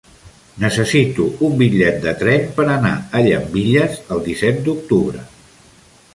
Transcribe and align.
Necessito 0.61 1.27
un 1.47 1.53
bitllet 1.59 1.99
de 2.05 2.13
tren 2.23 2.49
per 2.57 2.65
anar 2.79 2.95
a 3.19 3.23
Llambilles 3.29 4.01
el 4.17 4.27
disset 4.31 4.61
d'octubre. 4.71 5.25